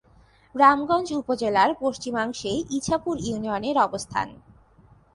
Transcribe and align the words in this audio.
রামগঞ্জ 0.55 1.07
উপজেলার 1.13 1.69
পশ্চিমাংশে 1.81 2.51
ইছাপুর 2.77 3.15
ইউনিয়নের 3.27 3.77
অবস্থান। 3.77 4.27